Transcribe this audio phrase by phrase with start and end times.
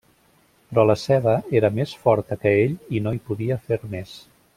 [0.69, 4.17] Però la ceba era més forta que ell i no hi podia fer més.